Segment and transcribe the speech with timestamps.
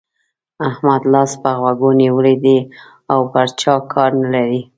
[0.67, 2.57] احمد لاس پر غوږو نيولی دی
[3.11, 4.61] او پر چا کار نه لري.